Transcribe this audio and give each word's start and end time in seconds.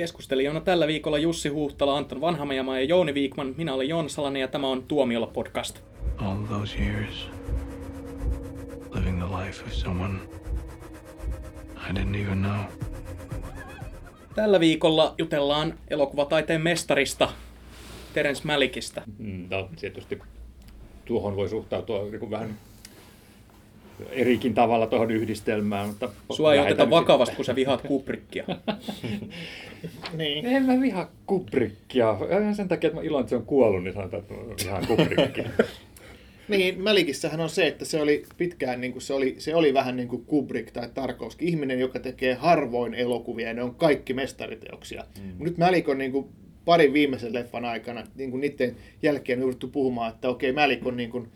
Keskustelijana 0.00 0.60
tällä 0.60 0.86
viikolla 0.86 1.18
Jussi 1.18 1.48
Huhtala, 1.48 1.96
Anton 1.96 2.20
Vanhamajamaa 2.20 2.78
ja 2.78 2.84
Jouni 2.84 3.14
Viikman. 3.14 3.54
Minä 3.56 3.74
olen 3.74 3.88
Joona 3.88 4.08
Salanen 4.08 4.40
ja 4.40 4.48
tämä 4.48 4.68
on 4.68 4.82
Tuomiolla 4.82 5.26
podcast. 5.26 5.78
All 6.16 6.42
those 6.42 6.78
years 6.78 7.28
living 8.94 9.26
the 9.26 9.36
life 9.36 9.64
of 9.64 9.72
someone 9.72 10.14
I 11.90 11.92
didn't 11.92 12.16
even 12.16 12.38
know. 12.38 12.60
Tällä 14.34 14.60
viikolla 14.60 15.14
jutellaan 15.18 15.78
elokuvataiteen 15.88 16.62
mestarista, 16.62 17.28
Terence 18.14 18.42
Malikista. 18.44 19.02
Mm, 19.18 19.46
No, 19.50 19.68
tietysti 19.80 20.18
tuohon 21.04 21.36
voi 21.36 21.48
suhtautua 21.48 22.02
niin 22.02 22.20
kuin 22.20 22.30
vähän 22.30 22.58
erikin 24.10 24.54
tavalla 24.54 24.86
tuohon 24.86 25.10
yhdistelmään. 25.10 25.88
Mutta 25.88 26.08
Sua 26.30 26.54
ei 26.54 26.60
oteta 26.60 26.90
vakavasti, 26.90 27.36
kun 27.36 27.44
sä 27.44 27.54
vihaat 27.54 27.82
Kubrickia. 27.82 28.44
Niin. 30.12 30.46
En 30.46 30.62
mä 30.62 30.80
vihaa 30.80 31.10
Kubrickia. 31.26 32.16
Ihan 32.40 32.54
sen 32.54 32.68
takia, 32.68 32.88
että 32.88 33.00
mä 33.00 33.06
iloin, 33.06 33.20
että 33.20 33.30
se 33.30 33.36
on 33.36 33.46
kuollut, 33.46 33.84
niin 33.84 33.94
sanotaan, 33.94 34.22
että 34.22 34.34
mä 34.34 34.40
vihaan 34.64 34.86
Kubrickia. 34.86 35.50
Niin, 36.48 36.82
Mälikissähän 36.82 37.40
on 37.40 37.50
se, 37.50 37.66
että 37.66 37.84
se 37.84 38.02
oli 38.02 38.24
pitkään, 38.36 38.80
niin 38.80 38.92
kuin 38.92 39.02
se, 39.02 39.14
oli, 39.14 39.34
se 39.38 39.54
oli 39.54 39.74
vähän 39.74 39.96
niin 39.96 40.08
kuin 40.08 40.24
Kubrick 40.24 40.70
tai 40.70 40.88
Tarkovski, 40.94 41.44
ihminen, 41.44 41.80
joka 41.80 41.98
tekee 41.98 42.34
harvoin 42.34 42.94
elokuvia 42.94 43.48
ja 43.48 43.54
ne 43.54 43.62
on 43.62 43.74
kaikki 43.74 44.14
mestariteoksia. 44.14 45.04
Mm. 45.22 45.44
Nyt 45.44 45.58
Mälik 45.58 45.88
on 45.88 45.98
niin 45.98 46.12
kuin 46.12 46.28
parin 46.64 46.92
viimeisen 46.92 47.34
leffan 47.34 47.64
aikana, 47.64 48.06
niin 48.14 48.30
kuin 48.30 48.40
niiden 48.40 48.76
jälkeen 49.02 49.42
on 49.42 49.54
puhumaan, 49.72 50.14
että 50.14 50.28
okei, 50.28 50.52
Mälik 50.52 50.86
on 50.86 50.96
niin 50.96 51.10
kuin, 51.10 51.28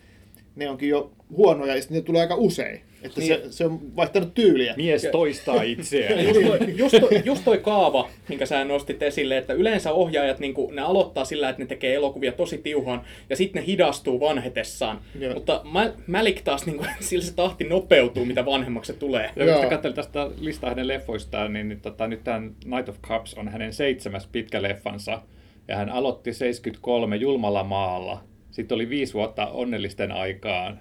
ne 0.57 0.71
onkin 0.71 0.89
jo 0.89 1.13
huonoja 1.37 1.75
ja 1.75 1.83
sitten 1.83 1.97
ne 1.97 2.03
tulee 2.03 2.23
aika 2.23 2.35
usein. 2.35 2.81
Että 3.03 3.21
niin. 3.21 3.29
se, 3.29 3.43
se, 3.51 3.67
on 3.67 3.97
vaihtanut 3.97 4.35
tyyliä. 4.35 4.75
Mies 4.77 5.09
toistaa 5.13 5.63
itseään. 5.63 6.25
just, 6.25 6.41
toi, 6.47 6.77
just, 6.77 6.97
toi, 7.01 7.23
just 7.25 7.45
toi 7.45 7.59
kaava, 7.59 8.09
minkä 8.29 8.47
sä 8.47 8.65
nostit 8.65 9.03
esille, 9.03 9.37
että 9.39 9.53
yleensä 9.53 9.93
ohjaajat 9.93 10.39
niin 10.39 10.55
ne 10.73 10.83
aloittaa 10.83 11.25
sillä, 11.25 11.49
että 11.49 11.63
ne 11.63 11.67
tekee 11.67 11.95
elokuvia 11.95 12.33
tosi 12.33 12.59
tiuhaan 12.59 13.03
ja 13.31 13.37
sitten 13.37 13.63
ne 13.63 13.67
hidastuu 13.67 14.21
vanhetessaan. 14.21 15.01
Joo. 15.19 15.35
Mutta 15.35 15.61
Ma- 15.65 15.93
Malik 16.07 16.43
taas, 16.43 16.67
niin 16.67 16.77
kuin, 16.77 16.89
sillä 17.01 17.25
se 17.25 17.35
tahti 17.35 17.65
nopeutuu, 17.65 18.25
mitä 18.25 18.47
vanhemmaksi 18.47 18.93
se 18.93 18.99
tulee. 18.99 19.31
Ja 19.37 19.59
kun 19.59 19.71
katselin 19.71 19.97
tästä 19.97 20.31
listaa 20.41 20.71
hänen 20.71 20.89
leffoistaan, 20.89 21.53
niin 21.53 21.69
nyt, 21.69 21.83
tota, 21.83 22.07
nyt 22.07 22.25
tämä 22.25 22.41
Night 22.65 22.89
of 22.89 22.97
Cups 23.03 23.35
on 23.35 23.49
hänen 23.49 23.73
seitsemäs 23.73 24.29
pitkä 24.33 24.63
leffansa. 24.63 25.23
Ja 25.69 25.77
hän 25.77 25.91
aloitti 25.91 26.33
73 26.33 27.17
Julmalla 27.17 27.65
maalla. 27.65 28.34
Sitten 28.55 28.75
oli 28.75 28.89
viisi 28.89 29.15
vuotta 29.15 29.47
onnellisten 29.47 30.13
aikaan. 30.13 30.81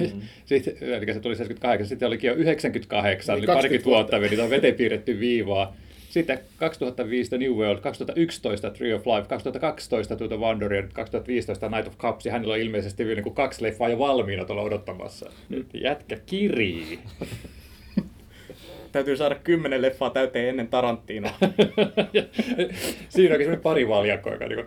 Mm. 0.00 0.20
Sitten, 0.44 0.74
eli 0.80 1.12
se 1.12 1.20
tuli 1.20 1.36
78, 1.36 1.88
sitten 1.88 2.08
olikin 2.08 2.28
jo 2.28 2.34
98, 2.34 3.32
Eli 3.32 3.38
eli 3.38 3.46
parikymmentä 3.46 3.84
20 3.84 3.84
vuotta 3.84 4.20
meni 4.20 4.36
tuon 4.36 4.50
veteen 4.50 4.74
piirretty 4.74 5.20
viivaa. 5.20 5.76
Sitten 6.08 6.38
2005 6.56 7.30
The 7.30 7.38
New 7.38 7.52
World, 7.52 7.80
2011 7.80 8.70
Tree 8.70 8.94
of 8.94 9.06
Life, 9.06 9.28
2012 9.28 10.16
To 10.16 10.28
the 10.28 10.36
Wanderer, 10.36 10.74
ja 10.74 10.82
nyt 10.82 10.92
2015 10.92 11.68
Night 11.68 11.86
of 11.86 11.98
Cups, 11.98 12.26
ja 12.26 12.32
hänellä 12.32 12.54
on 12.54 12.60
ilmeisesti 12.60 13.04
vielä 13.04 13.16
niin 13.16 13.22
kuin 13.24 13.34
kaksi 13.34 13.62
leffaa 13.62 13.88
jo 13.88 13.98
valmiina 13.98 14.44
tuolla 14.44 14.62
odottamassa. 14.62 15.30
Nyt 15.48 15.66
jätkä 15.74 16.16
kirii. 16.26 16.98
Täytyy 18.92 19.16
saada 19.16 19.34
kymmenen 19.34 19.82
leffaa 19.82 20.10
täyteen 20.10 20.48
ennen 20.48 20.68
Tarantinoa. 20.68 21.32
Siinä 23.08 23.34
onkin 23.34 23.44
semmoinen 23.44 23.62
pari 23.62 23.88
valjakko, 23.88 24.30
joka 24.30 24.46
niin 24.46 24.66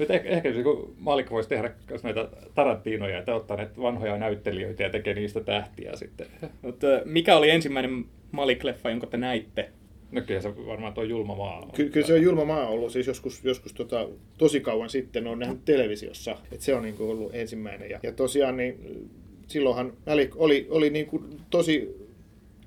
nyt 0.00 0.10
ehkä, 0.10 0.28
ehkä 0.28 0.50
niin 0.50 0.94
Malik 0.98 1.30
voisi 1.30 1.48
tehdä 1.48 1.72
näitä 2.02 2.28
Tarantinoja, 2.54 3.18
että 3.18 3.34
ottaa 3.34 3.56
näitä 3.56 3.82
vanhoja 3.82 4.18
näyttelijöitä 4.18 4.82
ja 4.82 4.90
tekee 4.90 5.14
niistä 5.14 5.40
tähtiä 5.40 5.96
sitten. 5.96 6.26
Mutta 6.62 6.86
mikä 7.04 7.36
oli 7.36 7.50
ensimmäinen 7.50 8.04
Malik-leffa, 8.32 8.90
jonka 8.90 9.06
te 9.06 9.16
näitte? 9.16 9.70
No 10.12 10.22
kyllä 10.26 10.40
se 10.40 10.56
varmaan 10.66 10.92
tuo 10.92 11.04
julma 11.04 11.34
maa 11.34 11.60
on. 11.60 11.70
Ky- 11.70 11.90
kyllä 11.90 12.06
se 12.06 12.14
on 12.14 12.22
julma 12.22 12.44
maa 12.44 12.68
ollut, 12.68 12.92
siis 12.92 13.06
joskus, 13.06 13.44
joskus 13.44 13.72
tota, 13.72 14.08
tosi 14.38 14.60
kauan 14.60 14.90
sitten 14.90 15.26
on 15.26 15.38
nähnyt 15.38 15.64
televisiossa, 15.64 16.36
että 16.52 16.64
se 16.64 16.74
on 16.74 16.82
niin 16.82 16.94
kuin 16.94 17.10
ollut 17.10 17.34
ensimmäinen. 17.34 17.90
Ja, 17.90 18.00
ja 18.02 18.12
tosiaan 18.12 18.56
niin 18.56 19.08
silloinhan 19.46 19.92
Malik 20.06 20.36
oli, 20.36 20.66
oli 20.70 20.90
niin 20.90 21.06
kuin 21.06 21.24
tosi 21.50 22.00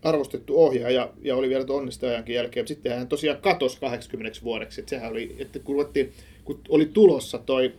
arvostettu 0.04 0.64
ohjaaja 0.64 1.10
ja 1.22 1.36
oli 1.36 1.50
vielä 1.50 1.66
onnistajankin 1.70 2.36
jälkeen. 2.36 2.68
Sitten 2.68 2.98
hän 2.98 3.08
tosiaan 3.08 3.42
katosi 3.42 3.80
80 3.80 4.40
vuodeksi. 4.44 4.82
Että 4.82 4.90
sehän 4.90 5.12
oli, 5.12 5.36
että 5.40 5.60
kun, 5.60 5.76
ruvettiin, 5.76 6.12
kun 6.44 6.60
oli 6.70 6.86
tulossa 6.86 7.38
toi 7.38 7.74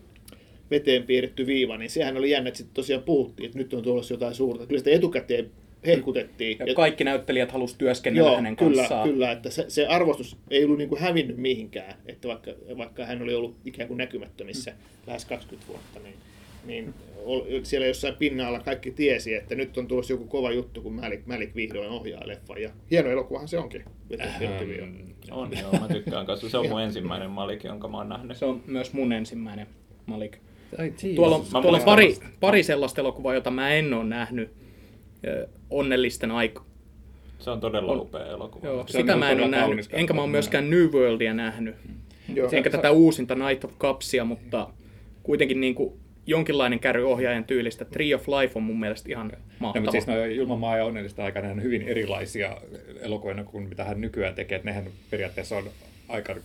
veteen 0.70 1.02
piirretty 1.02 1.46
viiva, 1.46 1.76
niin 1.78 1.90
sehän 1.90 2.16
oli 2.16 2.30
jännä, 2.30 2.48
että 2.48 2.58
sitten 2.58 2.74
tosiaan 2.74 3.02
puhuttiin, 3.02 3.46
että 3.46 3.58
nyt 3.58 3.74
on 3.74 3.82
tulossa 3.82 4.14
jotain 4.14 4.34
suurta. 4.34 4.66
Kyllä 4.66 4.78
sitä 4.78 4.90
etukäteen 4.90 5.50
hehkutettiin. 5.86 6.58
Ja 6.66 6.74
kaikki 6.74 7.04
näyttelijät 7.04 7.52
halusi 7.52 7.74
työskennellä 7.78 8.28
Joo, 8.28 8.36
hänen 8.36 8.56
kyllä, 8.56 8.76
kanssaan. 8.76 9.08
kyllä, 9.08 9.32
että 9.32 9.50
se, 9.50 9.64
se 9.68 9.86
arvostus 9.86 10.36
ei 10.50 10.64
ollut 10.64 10.78
niin 10.78 10.88
kuin 10.88 11.00
hävinnyt 11.00 11.36
mihinkään, 11.36 11.94
että 12.06 12.28
vaikka, 12.28 12.50
vaikka 12.78 13.06
hän 13.06 13.22
oli 13.22 13.34
ollut 13.34 13.56
ikään 13.64 13.88
kuin 13.88 13.98
näkymättömissä 13.98 14.70
mm. 14.70 14.76
lähes 15.06 15.24
20 15.24 15.68
vuotta, 15.68 16.00
niin, 16.00 16.14
niin 16.66 16.94
siellä 17.62 17.86
jossain 17.86 18.14
pinnalla 18.14 18.60
kaikki 18.60 18.90
tiesi, 18.90 19.34
että 19.34 19.54
nyt 19.54 19.78
on 19.78 19.86
tulossa 19.86 20.12
joku 20.12 20.24
kova 20.24 20.52
juttu, 20.52 20.82
kun 20.82 20.92
Malik, 20.92 21.26
Malik 21.26 21.54
vihdoin 21.54 21.88
ohjaa 21.88 22.22
leffan, 22.28 22.62
ja 22.62 22.70
hieno 22.90 23.10
elokuvahan 23.10 23.48
se 23.48 23.58
onkin. 23.58 23.84
Viiva. 24.10 24.86
On, 25.30 25.50
joo, 25.60 25.72
mä 25.80 25.88
tykkään 25.88 26.26
kanssa. 26.26 26.48
Se 26.48 26.58
on 26.58 26.68
mun 26.68 26.80
ensimmäinen 26.82 27.30
Malik, 27.30 27.64
jonka 27.64 27.88
mä 27.88 27.96
oon 27.96 28.08
nähnyt. 28.08 28.36
Se 28.36 28.44
on 28.44 28.62
myös 28.66 28.92
mun 28.92 29.12
ensimmäinen 29.12 29.66
Malik. 30.06 30.38
Tuolla 31.16 31.36
on, 31.36 31.44
Mä 31.52 31.62
tuolla 31.62 31.78
on 31.78 31.84
pari, 31.84 32.16
pari 32.40 32.62
sellaista 32.62 33.00
elokuvaa, 33.00 33.34
jota 33.34 33.50
mä 33.50 33.70
en 33.70 33.94
ole 33.94 34.04
nähnyt. 34.04 34.50
Ö, 35.26 35.48
Onnellisten 35.70 36.30
aika. 36.30 36.64
Se 37.38 37.50
on 37.50 37.60
todella 37.60 37.92
On. 37.92 38.00
upea 38.00 38.26
elokuva. 38.26 38.66
Joo, 38.66 38.76
Se 38.76 38.98
on 38.98 39.02
sitä 39.02 39.16
mä 39.16 39.30
en 39.30 39.40
ole 39.40 39.48
nähnyt. 39.48 39.88
Enkä 39.92 40.14
mä 40.14 40.22
ole 40.22 40.30
myöskään 40.30 40.70
New 40.70 40.86
Worldia 40.86 41.34
nähnyt. 41.34 41.76
Joo, 42.34 42.48
Enkä 42.52 42.70
tätä 42.70 42.90
uusinta 42.90 43.34
Night 43.34 43.64
of 43.64 43.78
Cupsia, 43.78 44.24
mutta 44.24 44.68
kuitenkin 45.22 45.60
niin 45.60 45.74
kuin 45.74 45.92
jonkinlainen 46.26 46.80
käry 46.80 47.02
ohjaajan 47.04 47.44
tyylistä. 47.44 47.84
Tree 47.84 48.14
of 48.14 48.28
Life 48.28 48.52
on 48.54 48.62
mun 48.62 48.80
mielestä 48.80 49.08
ihan 49.08 49.28
No, 49.28 49.38
mahtava. 49.58 49.80
mutta 49.80 49.92
siis 49.92 50.06
no, 50.06 50.24
Julma 50.24 50.56
maa 50.56 50.76
ja 50.76 50.84
onnellista 50.84 51.24
aikana 51.24 51.48
on 51.48 51.62
hyvin 51.62 51.82
erilaisia 51.82 52.56
elokuvia 53.00 53.44
kuin 53.44 53.68
mitä 53.68 53.84
hän 53.84 54.00
nykyään 54.00 54.34
tekee. 54.34 54.56
Että 54.56 54.68
nehän 54.68 54.84
periaatteessa 55.10 55.56
on 55.56 55.70
aika 56.08 56.36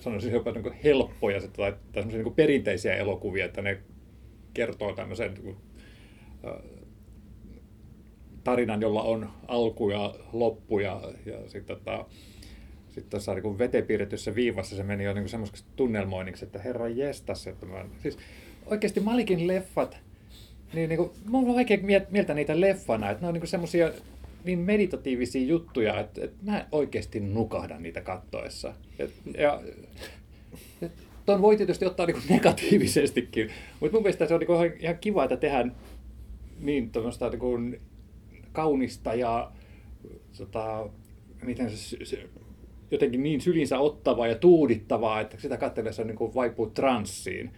sanoisin 0.00 0.32
jopa 0.32 0.52
niin 0.52 0.72
helppoja 0.84 1.40
tai, 1.56 1.74
tai 1.92 2.04
niin 2.04 2.34
perinteisiä 2.34 2.94
elokuvia, 2.96 3.44
että 3.44 3.62
ne 3.62 3.78
kertoo 4.54 4.92
tämmöisen 4.92 5.34
niin 5.34 5.42
kuin, 5.42 5.56
äh, 6.46 6.52
tarinan, 8.44 8.80
jolla 8.80 9.02
on 9.02 9.30
alku 9.48 9.90
ja 9.90 10.14
loppu 10.32 10.78
ja, 10.78 11.00
ja 11.26 11.48
sitten 11.48 11.76
tota, 11.76 12.06
sitten 12.88 13.10
tuossa 13.10 13.34
niin 13.34 13.58
veteen 13.58 13.86
piirretyssä 13.86 14.34
viivassa 14.34 14.76
se 14.76 14.82
meni 14.82 15.04
jo 15.04 15.12
niin 15.12 15.28
semmoiseksi 15.28 15.64
tunnelmoinniksi, 15.76 16.44
että 16.44 16.58
herra 16.58 16.88
jestas, 16.88 17.46
että 17.46 17.66
mä, 17.66 17.84
siis 17.98 18.18
oikeasti 18.70 19.00
Malikin 19.00 19.46
leffat, 19.46 19.98
niin, 20.72 20.88
niin 20.88 20.96
kuin, 20.96 21.10
mun 21.26 21.48
on 21.48 21.54
vaikea 21.54 21.78
mieltää 22.10 22.36
niitä 22.36 22.60
leffana, 22.60 23.10
että 23.10 23.22
ne 23.22 23.28
on 23.28 23.34
niin 23.34 23.46
semmoisia 23.46 23.92
niin 24.44 24.58
meditatiivisia 24.58 25.46
juttuja, 25.46 26.00
että, 26.00 26.24
että 26.24 26.36
mä 26.42 26.66
oikeasti 26.72 27.20
nukahdan 27.20 27.82
niitä 27.82 28.00
kattoessa. 28.00 28.74
Et, 28.98 29.12
ja, 29.38 29.60
et, 30.82 30.92
ton 31.26 31.42
voi 31.42 31.56
tietysti 31.56 31.86
ottaa 31.86 32.06
niin 32.06 32.22
negatiivisestikin, 32.28 33.50
mutta 33.80 33.96
mun 33.96 34.02
mielestä 34.02 34.26
se 34.26 34.34
on 34.34 34.40
niin 34.40 34.74
ihan, 34.80 34.98
kiva, 34.98 35.24
että 35.24 35.36
tehdään 35.36 35.76
niin 36.60 36.90
niin 37.30 37.38
kuin 37.38 37.80
kaunista 38.52 39.14
ja 39.14 39.52
tota, 40.38 40.88
miten 41.42 41.70
se, 41.70 42.04
se, 42.04 42.28
jotenkin 42.90 43.22
niin 43.22 43.40
sylinsä 43.40 43.78
ottavaa 43.78 44.26
ja 44.26 44.34
tuudittavaa, 44.34 45.20
että 45.20 45.40
sitä 45.40 45.56
katsellessa 45.56 46.04
niin 46.04 46.16
kuin 46.16 46.34
vaipuu 46.34 46.70
transsiin. 46.70 47.50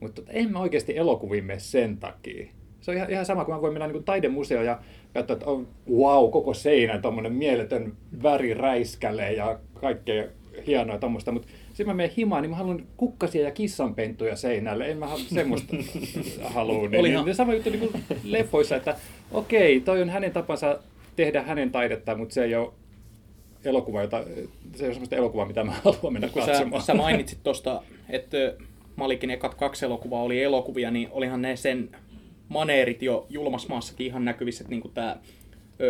Mutta 0.00 0.22
en 0.28 0.52
mä 0.52 0.60
oikeasti 0.60 0.96
elokuviin 0.96 1.44
mene 1.44 1.58
sen 1.58 1.96
takia. 1.96 2.46
Se 2.80 2.90
on 2.90 2.96
ihan, 2.96 3.10
ihan 3.10 3.26
sama, 3.26 3.44
kun 3.44 3.54
mä 3.54 3.60
voin 3.60 3.72
mennä 3.72 3.86
niin 3.86 4.04
taidemuseoon 4.04 4.66
ja 4.66 4.80
katsoa, 5.14 5.34
että 5.34 5.46
on 5.46 5.68
wow, 5.90 6.30
koko 6.30 6.54
seinä, 6.54 6.98
tuommoinen 6.98 7.32
mieletön 7.32 7.92
väriräiskäle 8.22 9.32
ja 9.32 9.58
kaikkea 9.74 10.24
hienoa 10.66 10.98
tuommoista, 10.98 11.32
mutta 11.32 11.48
sitten 11.68 11.86
mä 11.86 11.94
menen 11.94 12.12
himaan, 12.16 12.42
niin 12.42 12.50
mä 12.50 12.56
haluan 12.56 12.86
kukkasia 12.96 13.44
ja 13.44 13.50
kissanpentuja 13.50 14.36
seinälle, 14.36 14.90
en 14.90 14.98
mä 14.98 15.06
halua 15.06 15.24
semmoista 15.34 15.76
halua. 16.54 16.88
Niin, 16.88 17.24
niin, 17.24 17.34
sama 17.34 17.54
juttu 17.54 17.70
niin 17.70 17.80
kuin 17.80 18.04
leffoissa, 18.24 18.76
että 18.76 18.96
okei, 19.32 19.80
toi 19.80 20.02
on 20.02 20.10
hänen 20.10 20.32
tapansa 20.32 20.78
tehdä 21.16 21.42
hänen 21.42 21.70
taidetta, 21.70 22.16
mutta 22.16 22.34
se 22.34 22.44
ei 22.44 22.54
ole 22.54 22.72
elokuva, 23.64 24.02
jota, 24.02 24.24
se 24.74 24.84
ei 24.84 24.86
ole 24.86 24.94
semmoista 24.94 25.16
elokuvaa, 25.16 25.46
mitä 25.46 25.64
mä 25.64 25.72
haluan 25.84 26.12
mennä 26.12 26.28
kun 26.28 26.42
sä, 26.42 26.52
katsomaan. 26.52 26.82
sä 26.82 26.94
mainitsit 26.94 27.38
tuosta, 27.42 27.82
että 28.08 28.36
Malikin 28.98 29.30
ekat 29.30 29.54
kaksi 29.54 29.84
elokuvaa 29.84 30.22
oli 30.22 30.42
elokuvia, 30.42 30.90
niin 30.90 31.08
olihan 31.10 31.42
ne 31.42 31.56
sen 31.56 31.90
maneerit 32.48 33.02
jo 33.02 33.26
julmasmaassakin 33.30 34.06
ihan 34.06 34.24
näkyvissä, 34.24 34.62
että 34.62 34.70
niinku 34.70 34.88
tämä 34.88 35.16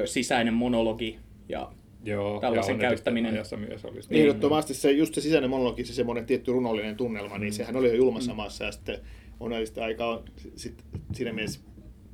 sisäinen 0.05 0.55
monologi 0.55 1.19
ja 1.49 1.72
Joo, 2.05 2.40
tällaisen 2.40 2.75
ja 2.76 2.81
käyttäminen. 2.81 3.32
ajassa 3.32 3.56
myös 3.56 3.84
olisi. 3.84 4.10
Niin. 4.10 4.22
Ehdottomasti 4.22 4.75
se, 4.75 4.90
just 4.90 5.14
se 5.14 5.20
sisäinen 5.20 5.50
monologi, 5.50 5.84
se 5.84 5.93
semmoinen 5.93 6.26
tietty 6.26 6.52
runollinen 6.52 6.96
tunnelma, 6.96 7.38
niin 7.38 7.52
sehän 7.52 7.76
oli 7.76 7.88
jo 7.88 7.94
julmassa 7.94 8.34
maassa 8.34 8.64
ja 8.64 8.72
sitten 8.72 8.99
onnellista 9.40 9.84
aikaa 9.84 10.08
on 10.16 10.25
sit, 10.56 10.84
siinä 11.12 11.32
mielessä 11.32 11.60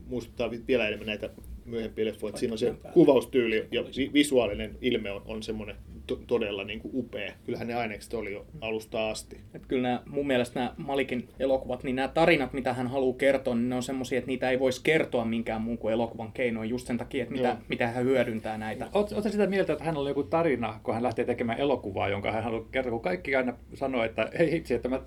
muistuttaa 0.06 0.50
vi- 0.50 0.64
vielä 0.68 0.86
enemmän 0.88 1.06
näitä 1.06 1.30
myöhempiä 1.64 2.04
leffoja, 2.04 2.28
että 2.28 2.40
siinä 2.40 2.52
on 2.52 2.58
se 2.58 2.74
kuvaustyyli 2.92 3.66
ja 3.70 3.84
vi- 3.96 4.10
visuaalinen 4.12 4.78
ilme 4.80 5.10
on, 5.10 5.22
on 5.26 5.42
semmoinen 5.42 5.76
to, 6.06 6.20
todella 6.26 6.64
niin 6.64 6.80
kuin 6.80 6.90
upea. 6.94 7.32
Kyllähän 7.44 7.66
ne 7.66 7.74
ainekset 7.74 8.14
oli 8.14 8.32
jo 8.32 8.46
alusta 8.60 9.10
asti. 9.10 9.40
Että 9.54 9.68
kyllä 9.68 9.82
nämä, 9.82 10.02
mun 10.06 10.26
mielestä 10.26 10.60
nämä 10.60 10.74
Malikin 10.76 11.28
elokuvat, 11.40 11.82
niin 11.84 11.96
nämä 11.96 12.08
tarinat, 12.08 12.52
mitä 12.52 12.72
hän 12.72 12.86
haluaa 12.86 13.16
kertoa, 13.16 13.54
niin 13.54 13.68
ne 13.68 13.74
on 13.74 13.82
semmoisia, 13.82 14.18
että 14.18 14.28
niitä 14.28 14.50
ei 14.50 14.60
voisi 14.60 14.80
kertoa 14.84 15.24
minkään 15.24 15.62
muun 15.62 15.78
kuin 15.78 15.92
elokuvan 15.92 16.32
keinoin, 16.32 16.70
just 16.70 16.86
sen 16.86 16.98
takia, 16.98 17.22
että 17.22 17.34
mitä, 17.34 17.48
Joo. 17.48 17.56
mitä 17.68 17.86
hän 17.86 18.04
hyödyntää 18.04 18.58
näitä. 18.58 18.88
Oletko 18.92 19.22
sitä 19.30 19.46
mieltä, 19.46 19.72
että 19.72 19.84
hänellä 19.84 20.02
oli 20.02 20.10
joku 20.10 20.22
tarina, 20.22 20.80
kun 20.82 20.94
hän 20.94 21.02
lähtee 21.02 21.24
tekemään 21.24 21.58
elokuvaa, 21.58 22.08
jonka 22.08 22.32
hän 22.32 22.44
haluaa 22.44 22.64
kertoa, 22.72 22.90
kun 22.90 23.00
kaikki 23.00 23.36
aina 23.36 23.54
sanoo, 23.74 24.04
että 24.04 24.30
hei 24.38 24.50
hitsi, 24.50 24.74
että 24.74 24.88
mä 24.88 25.00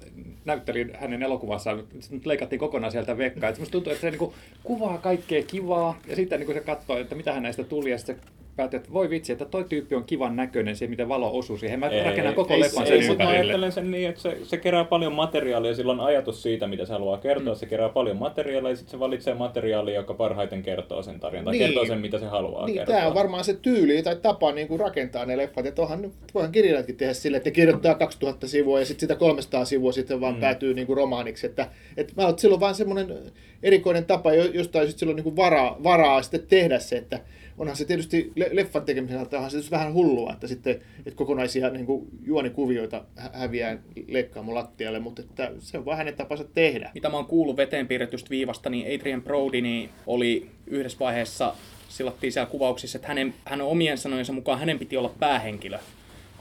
näyttelin 0.46 0.92
hänen 1.00 1.24
elokuvassaan, 1.24 1.84
sitten 2.00 2.22
leikattiin 2.26 2.60
kokonaan 2.60 2.92
sieltä 2.92 3.18
vekkaa. 3.18 3.54
Musta 3.60 3.72
tuntuu, 3.72 3.92
että 3.92 4.02
se 4.02 4.12
niin 4.12 4.32
kuvaa 4.64 4.98
kaikkea 4.98 5.44
kivaa, 5.44 6.00
ja 6.08 6.16
sitten 6.16 6.40
niin 6.40 6.54
se 6.54 6.62
katsoo, 6.62 6.98
että 6.98 7.16
mitä 7.16 7.34
hän 7.34 7.44
näistä 7.44 7.64
tuli, 7.64 7.92
ja 7.92 7.98
sitten 7.98 8.16
se 8.16 8.22
päätti, 8.58 8.78
että 8.78 8.94
voi 8.94 9.10
vitsi, 9.10 9.32
että 9.32 9.46
toi 9.46 9.64
tyyppi 9.70 9.96
on 9.96 10.04
kivan 10.04 10.36
näköinen, 10.36 10.76
se 10.76 10.88
miten 10.88 11.10
valo 11.10 11.38
osuu 11.38 11.58
siihen. 11.58 11.80
Mä 11.80 11.90
rakennan 12.06 12.34
koko 12.34 12.54
ei, 12.54 12.60
leffan 12.60 12.84
ei, 12.84 12.88
sen 12.90 13.02
Ei, 13.02 13.08
mutta 13.08 13.24
mä 13.24 13.30
ympärille. 13.30 13.54
ajattelen 13.54 13.72
sen 13.72 13.92
niin, 13.92 14.10
että 14.10 14.22
se, 14.22 14.38
se 14.44 14.58
kerää 14.58 14.84
paljon 14.84 15.14
materiaalia, 15.14 15.74
sillä 15.76 15.92
on 15.92 16.00
ajatus 16.00 16.44
siitä, 16.44 16.68
mitä 16.68 16.86
se 16.86 16.94
haluaa 16.94 17.18
kertoa. 17.18 17.56
Se 17.56 17.66
kerää 17.66 17.90
paljon 17.90 18.18
materiaalia 18.18 18.70
ja 18.70 18.76
sitten 18.76 18.92
se 18.92 19.00
valitsee 19.00 19.34
materiaalia, 19.34 19.96
joka 19.96 20.14
parhaiten 20.14 20.64
kertoo 20.64 21.04
sen 21.04 21.20
tarinan. 21.20 21.46
Tai 21.46 21.54
Niin. 21.54 21.66
kertoo 21.66 21.86
sen, 21.86 22.00
mitä 22.02 22.20
se 22.20 22.26
haluaa 22.26 22.66
Niin, 22.66 22.76
kertoa. 22.78 22.96
tämä 22.96 23.08
on 23.08 23.14
varmaan 23.16 23.44
se 23.44 23.54
tyyli 23.54 24.04
tai 24.04 24.16
tapa 24.16 24.52
niin 24.52 24.68
kuin 24.68 24.80
rakentaa 24.80 25.26
ne 25.26 25.38
leffat. 25.38 25.66
Että 25.66 25.82
onhan, 25.82 26.02
nyt- 26.02 26.14
voihan 26.34 26.52
kirjailijatkin 26.52 26.98
tehdä 26.98 27.14
sille, 27.14 27.38
että 27.38 27.50
ne 27.50 27.54
kirjoittaa 27.54 27.96
2000 27.96 28.48
sivua 28.48 28.80
ja 28.80 28.86
sitten 28.86 29.00
sitä 29.02 29.16
300 29.16 29.66
sivua 29.66 29.92
sitten 29.92 30.22
vaan 30.22 30.34
mm. 30.36 30.40
päätyy 30.42 30.74
niin 30.74 30.88
kuin 30.88 30.98
romaaniksi. 30.98 31.46
Että, 31.48 31.68
että 31.98 32.14
mä 32.18 32.26
oon 32.26 32.40
silloin 32.40 32.60
vaan 32.60 32.76
semmoinen 32.76 33.18
erikoinen 33.64 34.06
tapa, 34.06 34.34
jo- 34.34 34.52
josta 34.54 34.82
ei 34.82 34.88
sit 34.88 34.98
silloin 35.00 35.16
niin 35.16 35.24
kuin 35.24 35.36
varaa, 35.36 35.78
varaa 35.84 36.22
sitten 36.22 36.44
tehdä 36.50 36.80
se, 36.80 36.96
että 36.98 37.20
onhan 37.58 37.78
se 37.78 37.86
tietysti 37.86 38.32
le- 38.36 38.50
leffan 38.52 38.86
tekemisen 38.86 39.18
osalta 39.18 39.36
onhan 39.36 39.52
se 39.52 39.56
tietysti 39.56 39.72
vähän 39.72 39.94
hullua, 39.94 40.34
että 40.34 40.48
sitten 40.48 40.82
että 41.06 41.18
kokonaisia 41.18 41.70
niin 41.70 41.86
kuin 41.86 42.08
juonikuvioita 42.24 43.06
hä- 43.16 43.32
häviää 43.34 43.78
leikkaamon 44.08 44.56
lattialle, 44.56 45.00
mutta 45.00 45.22
että 45.22 45.52
se 45.60 45.78
on 45.78 45.86
vaan 45.86 45.98
hänen 45.98 46.14
tapansa 46.14 46.44
tehdä. 46.44 46.92
Mitä 46.94 47.10
mä 47.10 47.18
oon 47.18 47.26
kuullut 47.26 47.58
veteen 47.58 47.88
piirretystä 47.88 48.30
viivasta, 48.30 48.70
niin 48.70 48.96
Adrian 48.96 49.22
Brody 49.22 49.62
niin 49.62 49.90
oli 50.08 50.50
yhdessä 50.68 51.00
vaiheessa, 51.00 51.56
sillattiin 51.90 52.34
siellä 52.34 52.50
kuvauksissa, 52.50 52.98
että 52.98 53.08
hänen, 53.08 53.34
hänen 53.46 53.66
omien 53.66 53.98
sanojensa 53.98 54.34
mukaan 54.34 54.60
hänen 54.60 54.80
piti 54.80 54.98
olla 54.98 55.14
päähenkilö. 55.20 55.78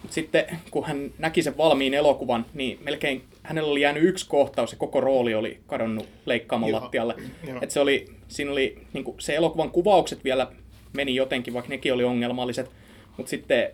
Mut 0.03 0.13
sitten 0.13 0.45
kun 0.71 0.85
hän 0.85 1.11
näki 1.19 1.43
sen 1.43 1.57
valmiin 1.57 1.95
elokuvan, 1.95 2.47
niin 2.55 2.79
melkein 2.83 3.23
hänellä 3.43 3.71
oli 3.71 3.81
jäänyt 3.81 4.03
yksi 4.03 4.29
kohtaus 4.29 4.73
ja 4.73 4.79
koko 4.79 5.01
rooli 5.01 5.35
oli 5.35 5.61
kadonnut 5.67 6.09
leikkaamon 6.27 6.71
Joo, 6.71 6.81
lattialle. 6.81 7.15
Et 7.63 7.71
se 7.71 7.81
oli, 7.81 8.07
siinä 8.29 8.53
oli 8.53 8.79
niin 8.93 9.05
se 9.19 9.35
elokuvan 9.35 9.71
kuvaukset 9.71 10.25
vielä 10.25 10.53
meni 10.97 11.15
jotenkin, 11.15 11.55
vaikka 11.55 11.69
nekin 11.69 11.93
oli 11.93 12.05
ongelmalliset. 12.05 12.71
Mutta 13.17 13.31
sitten 13.31 13.71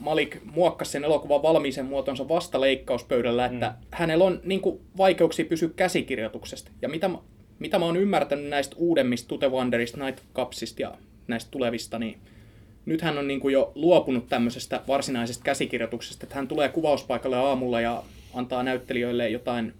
Malik 0.00 0.36
muokkasi 0.54 0.90
sen 0.90 1.04
elokuvan 1.04 1.42
valmiisen 1.42 1.86
muotonsa 1.86 2.28
vasta 2.28 2.60
leikkauspöydällä, 2.60 3.44
että 3.46 3.68
mm. 3.68 3.86
hänellä 3.90 4.24
on 4.24 4.40
niin 4.44 4.60
kuin, 4.60 4.80
vaikeuksia 4.96 5.44
pysyä 5.44 5.68
käsikirjoituksesta. 5.76 6.70
Ja 6.82 6.88
mitä, 6.88 7.08
mä- 7.08 7.18
mitä 7.58 7.78
mä 7.78 7.84
oon 7.84 7.96
ymmärtänyt 7.96 8.48
näistä 8.48 8.76
uudemmista 8.78 9.28
Tute 9.28 9.48
Wanderista, 9.48 10.04
Night 10.04 10.24
Cupsista 10.34 10.82
ja 10.82 10.94
näistä 11.26 11.50
tulevista, 11.50 11.98
niin 11.98 12.18
nyt 12.86 13.02
hän 13.02 13.18
on 13.18 13.28
niin 13.28 13.40
kuin 13.40 13.52
jo 13.52 13.72
luopunut 13.74 14.28
tämmöisestä 14.28 14.80
varsinaisesta 14.88 15.44
käsikirjoituksesta, 15.44 16.24
että 16.24 16.34
hän 16.34 16.48
tulee 16.48 16.68
kuvauspaikalle 16.68 17.36
aamulla 17.36 17.80
ja 17.80 18.02
antaa 18.34 18.62
näyttelijöille 18.62 19.28
jotain 19.28 19.74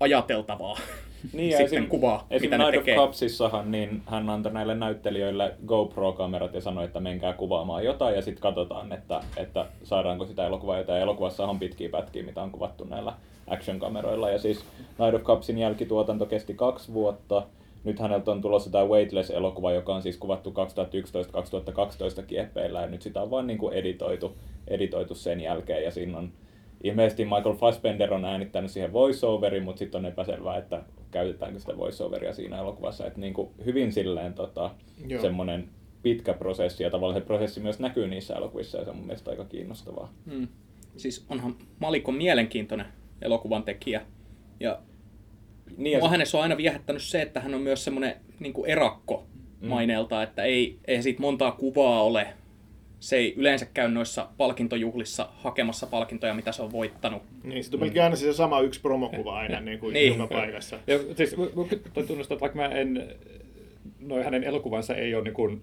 ajateltavaa. 0.00 0.78
Niin, 1.32 1.50
ja 1.50 1.58
sitten 1.58 1.78
esim, 1.78 1.88
kuvaa, 1.88 2.26
esim 2.30 2.50
mitä 2.50 2.58
ne 2.58 2.72
tekee. 2.72 2.96
Cupsissahan, 2.96 3.70
niin 3.70 4.02
hän 4.06 4.30
antoi 4.30 4.52
näille 4.52 4.74
näyttelijöille 4.74 5.54
GoPro-kamerat 5.66 6.54
ja 6.54 6.60
sanoi, 6.60 6.84
että 6.84 7.00
menkää 7.00 7.32
kuvaamaan 7.32 7.84
jotain 7.84 8.16
ja 8.16 8.22
sitten 8.22 8.42
katsotaan, 8.42 8.92
että, 8.92 9.20
että 9.36 9.66
saadaanko 9.82 10.26
sitä 10.26 10.46
elokuvaa 10.46 10.78
jotain. 10.78 11.02
Elokuvassa 11.02 11.46
on 11.46 11.58
pitkiä 11.58 11.88
pätkiä, 11.88 12.22
mitä 12.22 12.42
on 12.42 12.50
kuvattu 12.50 12.84
näillä 12.84 13.12
action-kameroilla. 13.46 14.30
Ja 14.30 14.38
siis 14.38 14.64
Night 14.98 15.14
of 15.14 15.22
Cupsin 15.22 15.58
jälkituotanto 15.58 16.26
kesti 16.26 16.54
kaksi 16.54 16.92
vuotta. 16.92 17.42
Nyt 17.84 17.98
häneltä 17.98 18.30
on 18.30 18.40
tulossa 18.40 18.70
tämä 18.70 18.84
Weightless-elokuva, 18.84 19.72
joka 19.72 19.94
on 19.94 20.02
siis 20.02 20.16
kuvattu 20.16 20.54
2011-2012 22.20 22.22
kieppeillä 22.26 22.80
ja 22.80 22.86
nyt 22.86 23.02
sitä 23.02 23.22
on 23.22 23.30
vaan 23.30 23.46
niin 23.46 23.58
kuin 23.58 23.74
editoitu, 23.74 24.36
editoitu 24.68 25.14
sen 25.14 25.40
jälkeen 25.40 25.84
ja 25.84 25.90
siinä 25.90 26.18
on 26.18 26.32
ilmeisesti 26.84 27.24
Michael 27.24 27.54
Fassbender 27.54 28.14
on 28.14 28.24
äänittänyt 28.24 28.70
siihen 28.70 28.92
voiceoverin, 28.92 29.64
mutta 29.64 29.78
sitten 29.78 29.98
on 29.98 30.06
epäselvää, 30.06 30.56
että 30.56 30.82
käytetäänkö 31.14 31.58
sitä 31.60 31.76
voiceoveria 31.76 32.34
siinä 32.34 32.58
elokuvassa. 32.58 33.06
Että 33.06 33.20
niin 33.20 33.34
kuin 33.34 33.48
hyvin 33.64 33.92
silleen 33.92 34.34
tota, 34.34 34.70
Joo. 35.08 35.22
semmoinen 35.22 35.68
pitkä 36.02 36.32
prosessi 36.34 36.82
ja 36.82 36.90
tavallaan 36.90 37.20
se 37.20 37.26
prosessi 37.26 37.60
myös 37.60 37.78
näkyy 37.78 38.08
niissä 38.08 38.34
elokuvissa 38.34 38.78
ja 38.78 38.84
se 38.84 38.90
on 38.90 38.96
mun 38.96 39.06
mielestä 39.06 39.30
aika 39.30 39.44
kiinnostavaa. 39.44 40.12
Mm. 40.26 40.48
Siis 40.96 41.26
onhan 41.28 41.54
Malik 41.78 42.08
on 42.08 42.14
mielenkiintoinen 42.14 42.86
elokuvan 43.22 43.62
tekijä. 43.62 44.00
Ja 44.60 44.78
Niin, 45.76 45.98
Mua 45.98 46.06
sit- 46.08 46.10
hänessä 46.10 46.36
on 46.38 46.42
aina 46.42 46.56
viehättänyt 46.56 47.02
se, 47.02 47.22
että 47.22 47.40
hän 47.40 47.54
on 47.54 47.60
myös 47.60 47.84
semmoinen 47.84 48.16
niin 48.40 48.54
erakko 48.66 49.26
maineelta, 49.60 50.22
että 50.22 50.42
ei, 50.42 50.78
ei 50.84 51.02
siitä 51.02 51.20
montaa 51.20 51.52
kuvaa 51.52 52.02
ole. 52.02 52.26
Se 53.04 53.16
ei 53.16 53.34
yleensä 53.36 53.66
käy 53.74 53.88
noissa 53.88 54.28
palkintojuhlissa 54.36 55.28
hakemassa 55.36 55.86
palkintoja, 55.86 56.34
mitä 56.34 56.52
se 56.52 56.62
on 56.62 56.72
voittanut. 56.72 57.22
Niin, 57.42 57.64
sitten 57.64 57.80
on 57.80 57.86
melkein 57.86 58.04
aina 58.04 58.16
se 58.16 58.32
sama 58.32 58.60
yksi 58.60 58.80
promokuva 58.80 59.38
aina 59.38 59.60
niin 59.60 59.78
kuin 59.78 59.92
Niin. 59.94 60.18
joka 60.18 60.34
paikassa. 60.34 60.78
Ja 60.86 60.98
siis 61.16 61.36
mun- 61.36 61.50
mun 61.54 61.68
täytyy 61.68 62.06
tunnustaa, 62.06 62.34
että 62.34 62.40
vaikka 62.40 62.58
mä 62.58 62.66
en, 62.68 63.08
noi 64.00 64.22
hänen 64.24 64.44
elokuvansa 64.44 64.94
ei 64.94 65.14
ole 65.14 65.24
niin 65.24 65.34
kuin 65.34 65.62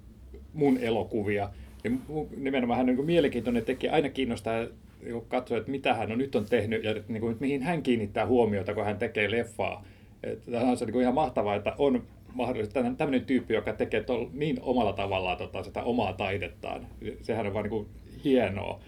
mun 0.53 0.77
elokuvia, 0.77 1.49
niin 1.83 2.01
mun- 2.09 2.27
nimenomaan 2.37 2.77
hän 2.77 2.89
on 2.89 2.95
niin 2.95 3.05
mielenkiintoinen 3.05 3.65
tekijä. 3.65 3.91
Aina 3.93 4.09
kiinnostaa 4.09 4.65
niin 5.03 5.25
katsoa, 5.27 5.57
että 5.57 5.71
mitä 5.71 5.93
hän 5.93 6.11
on 6.11 6.17
nyt 6.17 6.35
on 6.35 6.45
tehnyt 6.45 6.83
ja 6.83 6.95
niin 7.07 7.21
kuin, 7.21 7.37
mihin 7.39 7.61
hän 7.63 7.83
kiinnittää 7.83 8.25
huomiota, 8.27 8.73
kun 8.73 8.85
hän 8.85 8.97
tekee 8.97 9.31
leffaa. 9.31 9.85
Että 10.23 10.51
Tämä 10.51 10.71
on 10.71 10.77
se 10.77 10.85
niin 10.85 10.93
kuin 10.93 11.01
ihan 11.01 11.15
mahtavaa, 11.15 11.55
että 11.55 11.73
on 11.77 12.03
mahdollisesti 12.33 12.79
tämmöinen- 12.97 13.25
tyyppi, 13.25 13.53
joka 13.53 13.73
tekee 13.73 14.03
tol, 14.03 14.25
niin 14.33 14.57
omalla 14.61 14.93
tavallaan 14.93 15.37
tota, 15.37 15.63
sitä 15.63 15.83
omaa 15.83 16.13
taidettaan. 16.13 16.87
Sehän 17.21 17.47
on 17.47 17.53
vaan 17.53 17.63
niin 17.63 17.69
kuin 17.69 17.87
hienoa. 18.23 18.79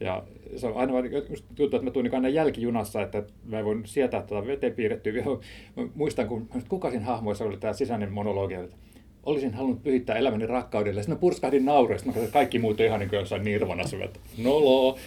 Ja 0.00 0.22
se 0.56 0.66
on 0.66 0.76
aina 0.76 0.92
just 1.30 1.44
tuntuu, 1.54 1.64
että 1.78 1.82
mä 1.84 1.90
tuun 1.90 2.04
niin 2.04 2.14
aina 2.14 2.28
jälkijunassa, 2.28 3.02
että 3.02 3.22
mä 3.44 3.58
en 3.58 3.64
voi 3.64 3.80
sietää 3.84 4.22
tätä 4.22 4.46
veteen 4.46 4.72
piirrettyä. 4.72 5.12
Mä 5.76 5.86
muistan, 5.94 6.28
kun 6.28 6.48
kuka 6.68 6.90
siinä 6.90 7.04
hahmoissa 7.06 7.44
oli 7.44 7.56
tämä 7.56 7.72
sisäinen 7.72 8.12
monologi, 8.12 8.54
että 8.54 8.76
olisin 9.22 9.54
halunnut 9.54 9.82
pyhittää 9.82 10.16
elämäni 10.16 10.46
rakkaudelle. 10.46 11.02
Sitten 11.02 11.16
mä 11.16 11.20
purskahdin 11.20 11.64
naureesta, 11.64 12.10
mä 12.10 12.16
että 12.16 12.32
kaikki 12.32 12.58
muut 12.58 12.80
on 12.80 12.86
ihan 12.86 13.00
niin 13.00 13.10
kuin 13.10 13.20
jossain 13.20 13.44
nirvanassa, 13.44 13.96
että 14.04 14.20
nolo. 14.38 14.98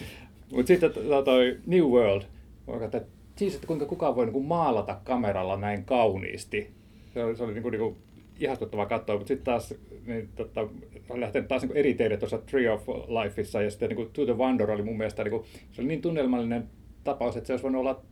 Mutta 0.52 0.66
sitten 0.66 0.92
to- 0.92 1.22
toi 1.22 1.58
New 1.66 1.84
World, 1.84 2.22
mä 2.66 2.78
katsoin, 2.78 3.02
että 3.02 3.12
siis, 3.36 3.54
että 3.54 3.66
kuinka 3.66 3.86
kukaan 3.86 4.16
voi 4.16 4.24
niin 4.24 4.32
kuin 4.32 4.44
maalata 4.46 5.00
kameralla 5.04 5.56
näin 5.56 5.84
kauniisti. 5.84 6.70
Se 7.14 7.24
oli, 7.24 7.36
se 7.36 7.42
oli 7.42 7.52
niin 7.52 7.62
kuin, 7.62 7.72
niin 7.72 7.80
kuin 7.80 7.96
ihastuttavaa 8.40 8.86
katsoa, 8.86 9.16
mutta 9.16 9.28
sitten 9.28 9.44
taas 9.44 9.74
niin, 10.06 10.28
tota, 10.36 10.60
olen 11.08 11.20
lähtenyt 11.20 11.48
taas 11.48 11.62
niin 11.62 11.76
eri 11.76 11.94
teille 11.94 12.16
tuossa 12.16 12.38
Tree 12.38 12.70
of 12.70 12.88
Lifeissa 12.88 13.62
ja 13.62 13.70
sitten 13.70 13.88
niin 13.88 13.96
kuin 13.96 14.10
To 14.12 14.24
the 14.24 14.36
Wonder 14.36 14.70
oli 14.70 14.82
mun 14.82 14.96
mielestä 14.96 15.24
niin 15.24 15.30
kuin, 15.30 15.44
se 15.70 15.82
oli 15.82 15.88
niin 15.88 16.02
tunnelmallinen 16.02 16.68
tapaus, 17.04 17.36
että 17.36 17.46
se 17.46 17.52
olisi 17.52 17.62
voinut 17.62 17.80
olla 17.80 18.02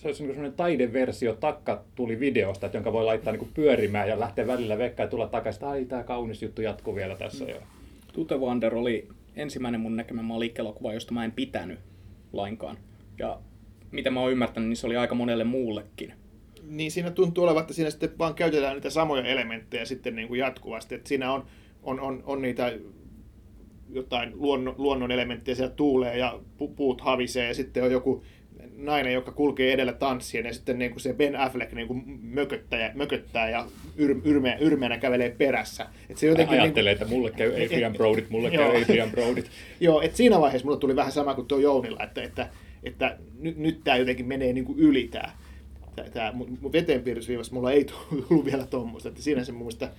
se 0.00 0.08
olisi 0.08 0.22
niin 0.22 0.34
sellainen 0.34 0.56
taideversio 0.56 1.34
takka 1.34 1.84
tuli 1.94 2.20
videosta, 2.20 2.66
että 2.66 2.78
jonka 2.78 2.92
voi 2.92 3.04
laittaa 3.04 3.32
niin 3.32 3.50
pyörimään 3.54 4.08
ja 4.08 4.20
lähteä 4.20 4.46
välillä 4.46 4.78
vekkaan 4.78 5.06
ja 5.06 5.10
tulla 5.10 5.26
takaisin, 5.26 5.58
että 5.58 5.68
ai 5.68 5.84
tämä 5.84 6.02
kaunis 6.02 6.42
juttu 6.42 6.62
jatkuu 6.62 6.94
vielä 6.94 7.16
tässä. 7.16 7.44
Mm. 7.44 7.52
Tute 8.12 8.36
Wander 8.36 8.74
oli 8.74 9.08
ensimmäinen 9.36 9.80
mun 9.80 9.96
näkemä 9.96 10.22
Malik-elokuva, 10.22 10.92
josta 10.92 11.14
mä 11.14 11.24
en 11.24 11.32
pitänyt 11.32 11.78
lainkaan. 12.32 12.78
Ja 13.18 13.40
mitä 13.90 14.10
mä 14.10 14.20
oon 14.20 14.32
ymmärtänyt, 14.32 14.68
niin 14.68 14.76
se 14.76 14.86
oli 14.86 14.96
aika 14.96 15.14
monelle 15.14 15.44
muullekin. 15.44 16.12
Niin 16.70 16.90
siinä 16.90 17.10
tuntuu 17.10 17.44
olevan, 17.44 17.60
että 17.60 17.74
siinä 17.74 17.90
sitten 17.90 18.18
vaan 18.18 18.34
käytetään 18.34 18.74
niitä 18.74 18.90
samoja 18.90 19.24
elementtejä 19.24 19.84
sitten 19.84 20.16
niin 20.16 20.28
kuin 20.28 20.40
jatkuvasti. 20.40 20.94
Että 20.94 21.08
siinä 21.08 21.32
on, 21.32 21.46
on, 21.82 22.00
on, 22.00 22.22
on 22.26 22.42
niitä 22.42 22.72
jotain 23.92 24.32
luonnon, 24.34 24.74
luonnon 24.78 25.10
elementtejä, 25.10 25.54
siellä 25.54 25.74
tuulee 25.74 26.18
ja 26.18 26.40
pu- 26.58 26.74
puut 26.76 27.00
havisee 27.00 27.48
ja 27.48 27.54
sitten 27.54 27.84
on 27.84 27.92
joku 27.92 28.24
nainen, 28.76 29.12
joka 29.12 29.32
kulkee 29.32 29.72
edellä 29.72 29.92
tanssien 29.92 30.46
ja 30.46 30.54
sitten 30.54 30.78
niin 30.78 30.90
kuin 30.90 31.00
se 31.00 31.12
Ben 31.12 31.36
Affleck 31.36 31.72
niin 31.72 31.86
kuin 31.86 32.04
mököttää, 32.22 32.92
mököttää 32.94 33.50
ja 33.50 33.66
yr, 33.96 34.16
yrmeä, 34.24 34.56
yrmeänä 34.56 34.98
kävelee 34.98 35.30
perässä. 35.30 35.86
Et 36.08 36.16
se 36.16 36.26
jotenkin 36.26 36.52
niin 36.52 36.62
Ajattelee, 36.62 36.92
että 36.92 37.04
mulle 37.04 37.30
käy 37.30 37.54
Adrian 37.64 37.92
Brodyt, 37.92 38.30
mulle 38.30 38.48
Joo. 38.48 38.72
käy 38.72 38.82
Adrian 38.82 39.10
Brodyt. 39.10 39.50
Joo, 39.80 40.00
että 40.00 40.16
siinä 40.16 40.40
vaiheessa 40.40 40.66
mulle 40.66 40.78
tuli 40.78 40.96
vähän 40.96 41.12
sama 41.12 41.34
kuin 41.34 41.46
tuo 41.46 41.58
Jounilla, 41.58 42.04
että, 42.04 42.22
että, 42.22 42.48
että 42.82 43.16
nyt, 43.38 43.56
nyt 43.56 43.80
tämä 43.84 43.96
jotenkin 43.96 44.26
menee 44.26 44.52
niin 44.52 44.64
kuin 44.64 44.78
yli 44.78 45.08
tämä. 45.08 45.32
Tämä, 46.12 46.32
mun 46.32 46.72
veteenpiirrysviivassa 46.72 47.54
mulla 47.54 47.72
ei 47.72 47.84
tullut 47.84 48.44
vielä 48.44 48.66
tuommoista, 48.66 49.08
että 49.08 49.22
siinä 49.22 49.44
se 49.44 49.52
mun 49.52 49.60
mielestä 49.60 49.92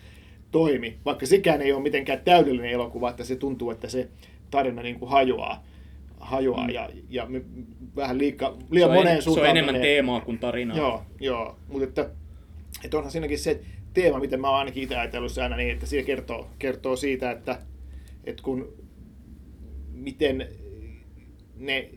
toimi. 0.52 0.98
Vaikka 1.06 1.26
sekään 1.26 1.62
ei 1.62 1.74
ole 1.74 1.82
mitenkään 1.82 2.22
täydellinen 2.26 2.72
elokuva, 2.72 3.10
että 3.10 3.24
se 3.24 3.36
tuntuu, 3.36 3.72
että 3.72 3.90
se 3.90 4.10
tarina 4.52 4.82
niin 4.82 5.00
kuin 5.00 5.12
hajoaa, 5.12 5.64
hajoaa 6.20 6.70
ja, 6.70 6.90
ja 7.10 7.26
me, 7.26 7.42
vähän 7.96 8.18
liika, 8.18 8.56
Se 8.60 8.66
liian 8.70 8.90
on, 8.90 8.96
moneen 8.96 9.16
en, 9.16 9.22
se 9.22 9.30
on 9.30 9.34
suuntaan 9.34 9.58
enemmän 9.58 9.76
menee. 9.76 9.88
teemaa 9.88 10.22
kuin 10.22 10.40
tarinaa. 10.40 10.78
Joo, 10.78 11.04
joo. 11.20 11.58
mutta 11.68 11.88
että, 11.88 12.10
että 12.86 12.98
onhan 12.98 13.12
siinäkin 13.12 13.40
se 13.40 13.62
teema, 13.94 14.20
miten 14.20 14.42
mä 14.42 14.50
oon 14.50 14.60
ainakin 14.60 14.84
itse 14.84 14.96
ajatellut 14.96 15.32
se 15.32 15.44
aina 15.44 15.56
niin, 15.56 15.72
että 15.72 15.86
siinä 15.86 16.06
kertoo, 16.06 16.50
kertoo 16.60 16.96
siitä, 16.96 17.32
että, 17.32 17.60
että 18.24 18.44
kun 18.44 18.74
miten 19.94 20.48
ne, 21.58 21.90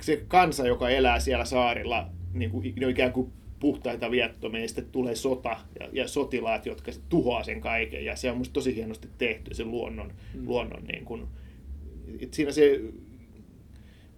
se 0.00 0.24
kansa, 0.28 0.66
joka 0.66 0.90
elää 0.90 1.20
siellä 1.20 1.44
saarilla, 1.44 2.06
niin 2.34 2.50
kuin, 2.50 2.74
ne 2.80 2.86
on 2.86 2.92
ikään 2.92 3.12
kuin 3.12 3.32
puhtaita 3.60 4.10
viattomia, 4.10 4.62
ja 4.62 4.68
sitten 4.68 4.86
tulee 4.92 5.14
sota 5.14 5.56
ja, 5.80 5.88
ja 5.92 6.08
sotilaat, 6.08 6.66
jotka 6.66 6.92
sit 6.92 7.08
tuhoaa 7.08 7.42
sen 7.42 7.60
kaiken, 7.60 8.04
ja 8.04 8.16
se 8.16 8.30
on 8.30 8.38
musta 8.38 8.52
tosi 8.52 8.74
hienosti 8.74 9.08
tehty, 9.18 9.54
se 9.54 9.64
luonnon, 9.64 10.12
mm. 10.34 10.46
luonnon 10.46 10.84
niin 10.84 11.04
kuin, 11.04 11.26
et 12.20 12.34
siinä 12.34 12.52
se 12.52 12.80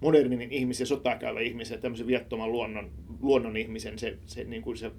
modernin 0.00 0.52
ihmisen, 0.52 0.87
sotaa 0.87 1.16
käyvä 1.16 1.40
ihmisen, 1.40 1.80
tämmöisen 1.80 2.06
viattoman 2.06 2.52
luonnon, 2.52 2.90
luonnon 3.23 3.56
ihmisen, 3.56 3.99
se, 3.99 4.18
se, 4.26 4.44
niin 4.44 4.62
kuin 4.62 4.76
se 4.76 4.90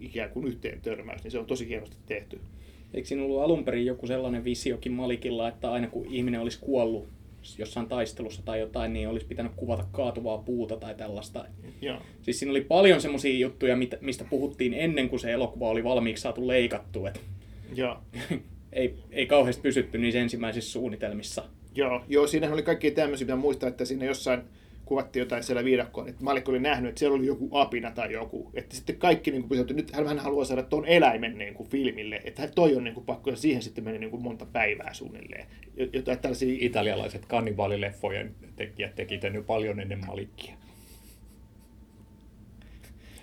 ikään 0.00 0.30
kuin 0.30 0.46
yhteen 0.46 0.80
törmäys, 0.80 1.22
niin 1.22 1.30
se 1.30 1.38
on 1.38 1.46
tosi 1.46 1.68
hienosti 1.68 1.96
tehty. 2.06 2.40
Eikö 2.94 3.08
siinä 3.08 3.24
ollut 3.24 3.42
alun 3.42 3.64
perin 3.64 3.86
joku 3.86 4.06
sellainen 4.06 4.44
visiokin 4.44 4.92
Malikilla, 4.92 5.48
että 5.48 5.72
aina 5.72 5.88
kun 5.88 6.06
ihminen 6.06 6.40
olisi 6.40 6.58
kuollut 6.60 7.08
jossain 7.58 7.88
taistelussa 7.88 8.42
tai 8.44 8.60
jotain, 8.60 8.92
niin 8.92 9.08
olisi 9.08 9.26
pitänyt 9.26 9.52
kuvata 9.56 9.84
kaatuvaa 9.92 10.38
puuta 10.38 10.76
tai 10.76 10.94
tällaista. 10.94 11.44
Joo. 11.80 11.98
Siis 12.22 12.38
siinä 12.38 12.50
oli 12.50 12.60
paljon 12.60 13.00
semmoisia 13.00 13.38
juttuja, 13.38 13.76
mistä 14.00 14.24
puhuttiin 14.30 14.74
ennen 14.74 15.08
kuin 15.08 15.20
se 15.20 15.32
elokuva 15.32 15.68
oli 15.68 15.84
valmiiksi 15.84 16.22
saatu 16.22 16.46
leikattu. 16.46 17.06
Et 17.06 17.20
Joo. 17.74 17.96
ei, 18.72 18.94
ei 19.10 19.26
kauheasti 19.26 19.62
pysytty 19.62 19.98
niissä 19.98 20.20
ensimmäisissä 20.20 20.72
suunnitelmissa. 20.72 21.44
Joo, 21.74 22.04
joo, 22.08 22.26
siinähän 22.26 22.54
oli 22.54 22.62
kaikki 22.62 22.90
tämmöisiä, 22.90 23.24
mitä 23.24 23.36
muistaa, 23.36 23.68
että 23.68 23.84
siinä 23.84 24.04
jossain 24.04 24.42
kuvattiin 24.88 25.20
jotain 25.20 25.42
siellä 25.42 25.64
viidakkoon, 25.64 26.08
että 26.08 26.24
Malik 26.24 26.48
oli 26.48 26.58
nähnyt, 26.58 26.88
että 26.88 26.98
siellä 26.98 27.16
oli 27.16 27.26
joku 27.26 27.48
apina 27.52 27.90
tai 27.90 28.12
joku. 28.12 28.50
Että 28.54 28.76
sitten 28.76 28.96
kaikki 28.96 29.30
niin 29.30 29.48
kuin, 29.48 29.60
että 29.60 29.74
nyt 29.74 29.92
hän 29.92 30.18
haluaa 30.18 30.44
saada 30.44 30.62
tuon 30.62 30.86
eläimen 30.86 31.38
niin 31.38 31.54
kuin 31.54 31.68
filmille, 31.68 32.20
että 32.24 32.48
toi 32.54 32.76
on 32.76 32.84
niin 32.84 32.94
kuin, 32.94 33.06
pakko, 33.06 33.30
ja 33.30 33.36
siihen 33.36 33.62
sitten 33.62 33.84
meni 33.84 33.98
niin 33.98 34.10
kuin 34.10 34.22
monta 34.22 34.46
päivää 34.52 34.94
suunnilleen. 34.94 35.46
Jotain 35.92 36.18
tällaisia... 36.18 36.56
Italialaiset 36.60 37.26
kannibaalileffojen 37.26 38.34
tekijät 38.56 38.94
teki 38.94 39.18
tämän 39.18 39.34
jo 39.34 39.42
paljon 39.42 39.80
ennen 39.80 40.06
Malikkia. 40.06 40.54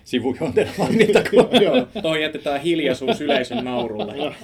Sivujuonteena 0.04 0.72
mainittakoon. 0.78 1.48
Joo, 1.64 1.88
toi 2.02 2.22
jätetään 2.22 2.60
hiljaisuus 2.60 3.20
yleisön 3.20 3.64
naurulle. 3.64 4.34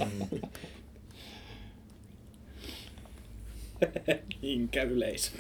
Minkä 4.43 4.83
yleisö. 4.83 5.31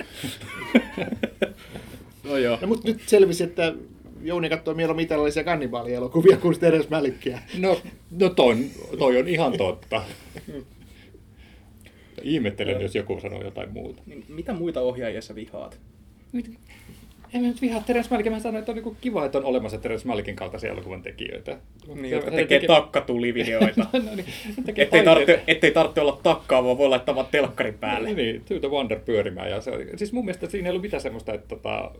no 2.25 2.37
joo. 2.37 2.59
No, 2.61 2.67
mutta 2.67 2.89
nyt 2.89 3.01
selvisi, 3.07 3.45
että 3.45 3.75
Jouni 4.23 4.49
katsoo 4.49 4.75
mieluummin 4.75 5.05
italialaisia 5.05 5.45
kannibaalielokuvia 5.45 6.37
kuin 6.37 6.55
sitten 6.55 6.75
edes 6.75 6.91
Mälikkiä. 6.91 7.39
No, 7.59 7.81
no 8.11 8.29
toi, 8.29 8.57
toi 8.99 9.19
on 9.19 9.29
ihan 9.29 9.53
totta. 9.53 10.03
Ihmettelen, 12.23 12.81
jos 12.81 12.95
joku 12.95 13.21
sanoo 13.21 13.43
jotain 13.43 13.73
muuta. 13.73 14.03
Niin, 14.07 14.25
mitä 14.29 14.53
muita 14.53 14.81
ohjaajia 14.81 15.23
sä 15.23 15.35
vihaat? 15.35 15.81
En 17.35 17.41
mä 17.41 17.49
nyt 17.49 17.63
vihaa 17.63 17.81
Terence 17.81 18.11
Malikia, 18.11 18.33
mä 18.33 18.41
sanoin, 18.41 18.59
että 18.59 18.73
on 18.73 18.77
niin 18.77 18.97
kiva, 19.01 19.25
että 19.25 19.39
on 19.39 19.45
olemassa 19.45 19.79
Terence 19.79 20.09
Malikin 20.09 20.37
kaltaisia 20.37 20.73
elokuvan 20.73 21.03
tekijöitä. 21.03 21.59
Niin, 21.95 22.11
jotka 22.11 22.31
tekee 22.31 22.59
teke... 22.59 22.67
takkatulivideoita. 22.67 23.81
no 23.93 24.15
niin, 24.15 24.27
tekee 24.67 24.85
ettei, 24.85 25.05
tarvitse, 25.05 25.43
ettei 25.47 25.71
tarvitse 25.71 26.01
olla 26.01 26.21
takkaa, 26.23 26.65
vaan 26.65 26.79
voi 26.79 26.89
laittaa 26.89 27.15
vaan 27.15 27.27
telkkarin 27.31 27.75
päälle. 27.75 28.09
Niin, 28.09 28.17
niin 28.17 28.45
To 28.45 28.59
the 28.59 28.69
Wonder 28.69 29.01
pyörimään. 29.01 29.51
Ja 29.51 29.61
se, 29.61 29.73
siis 29.97 30.13
mun 30.13 30.25
mielestä 30.25 30.47
siinä 30.47 30.69
ei 30.69 30.71
ollut 30.71 30.83
mitään 30.83 31.01
semmoista, 31.01 31.35
että 31.35 31.49
tota, 31.49 31.91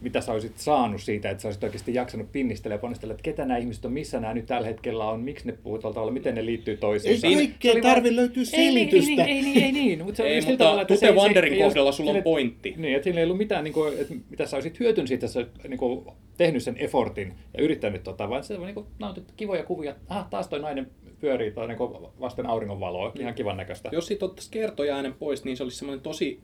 mitä 0.00 0.20
sä 0.20 0.32
olisit 0.32 0.58
saanut 0.58 1.02
siitä, 1.02 1.30
että 1.30 1.42
sä 1.42 1.48
olisit 1.48 1.64
oikeasti 1.64 1.94
jaksanut 1.94 2.32
pinnistellä 2.32 2.74
ja 2.74 2.78
ponnistella, 2.78 3.12
että 3.12 3.22
ketä 3.22 3.44
nämä 3.44 3.58
ihmiset 3.58 3.84
on, 3.84 3.92
missä 3.92 4.20
nämä 4.20 4.34
nyt 4.34 4.46
tällä 4.46 4.66
hetkellä 4.66 5.04
on, 5.04 5.20
miksi 5.20 5.46
ne 5.46 5.52
puhuu 5.52 5.78
tuolla 5.78 5.94
tavalla, 5.94 6.12
miten 6.12 6.34
ne 6.34 6.46
liittyy 6.46 6.76
toisiinsa. 6.76 7.26
Ei 7.26 7.34
kaikkea 7.34 7.82
tarvitse 7.82 8.16
löytyä 8.16 8.44
selitystä. 8.44 9.24
Ei, 9.24 9.38
ei, 9.38 9.46
ei, 9.46 9.62
ei, 9.62 9.72
niin, 9.72 10.04
mutta 10.04 10.16
se 10.16 10.22
ei, 10.22 10.40
mutta 10.40 10.64
tavalla, 10.64 10.82
että 10.82 10.94
Tute 10.94 11.12
Wanderin 11.12 11.58
kohdalla 11.58 11.92
sulla 11.92 12.10
on 12.10 12.22
pointti. 12.22 12.74
Niin, 12.76 12.96
että 12.96 13.04
siinä 13.04 13.18
ei 13.18 13.24
ollut 13.24 13.38
mitään, 13.38 13.64
niin 13.64 13.74
kuin, 13.74 14.00
että 14.00 14.14
mitä 14.30 14.46
sä 14.46 14.56
olisit 14.56 14.80
hyötynyt 14.80 15.08
siitä, 15.08 15.26
että 15.26 15.40
sä 15.40 15.68
niin 15.68 15.78
kuin, 15.78 16.06
tehnyt 16.36 16.62
sen 16.62 16.76
effortin 16.78 17.32
ja 17.56 17.62
yrittänyt 17.62 18.02
tota, 18.02 18.30
vaan 18.30 18.44
se 18.44 18.54
on 18.54 18.66
niin 18.66 18.74
kuin, 18.74 18.86
nautit 18.98 19.32
kivoja 19.36 19.64
kuvia. 19.64 19.94
Ah, 20.08 20.26
taas 20.30 20.48
toi 20.48 20.60
nainen 20.60 20.90
pyörii 21.20 21.50
tai 21.50 21.68
niin 21.68 21.78
vasten 22.20 22.46
auringonvaloa, 22.46 23.12
ihan 23.18 23.34
kivan 23.34 23.56
näköistä. 23.56 23.88
Jos 23.92 24.06
siitä 24.06 24.24
ottaisiin 24.24 24.52
kertoja 24.52 24.94
äänen 24.96 25.14
pois, 25.14 25.44
niin 25.44 25.56
se 25.56 25.62
olisi 25.62 25.78
semmoinen 25.78 26.02
tosi 26.02 26.40